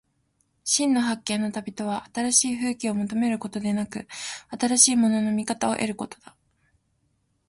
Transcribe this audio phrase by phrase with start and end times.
[0.63, 4.07] 真の発見の旅とは、新しい風景を求めることでなく、
[4.59, 6.35] 新しいものの見方を得ることだ。